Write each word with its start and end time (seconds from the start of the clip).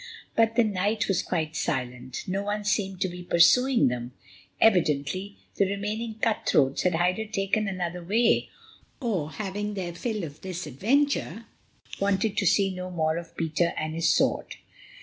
But 0.35 0.55
the 0.55 0.63
night 0.63 1.07
was 1.07 1.21
quite 1.21 1.55
silent, 1.55 2.23
no 2.25 2.41
one 2.41 2.63
seemed 2.65 3.01
to 3.01 3.07
be 3.07 3.21
pursuing 3.21 3.87
them. 3.87 4.13
Evidently 4.59 5.37
the 5.57 5.67
remaining 5.69 6.15
cut 6.15 6.47
throats 6.49 6.81
had 6.81 6.95
either 6.95 7.23
taken 7.25 7.67
another 7.67 8.03
way 8.03 8.49
or, 8.99 9.29
having 9.33 9.75
their 9.75 9.93
fill 9.93 10.23
of 10.23 10.41
this 10.41 10.65
adventure, 10.65 11.45
wanted 11.99 12.35
to 12.37 12.47
see 12.47 12.73
no 12.73 12.89
more 12.89 13.17
of 13.17 13.37
Peter 13.37 13.73
and 13.77 13.93
his 13.93 14.09
sword. 14.09 14.55